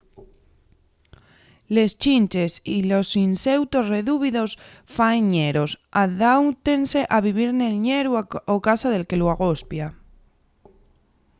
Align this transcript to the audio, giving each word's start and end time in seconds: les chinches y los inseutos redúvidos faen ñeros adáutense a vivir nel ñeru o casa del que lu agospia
les 1.75 1.91
chinches 2.03 2.53
y 2.75 2.77
los 2.91 3.07
inseutos 3.27 3.85
redúvidos 3.95 4.51
faen 4.95 5.23
ñeros 5.35 5.71
adáutense 6.05 6.99
a 7.15 7.17
vivir 7.27 7.49
nel 7.59 7.75
ñeru 7.87 8.11
o 8.53 8.55
casa 8.67 8.87
del 8.91 9.07
que 9.09 9.19
lu 9.21 9.27
agospia 9.35 9.87